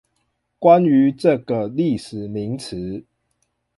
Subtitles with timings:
[0.59, 3.03] 關於這個歷史名詞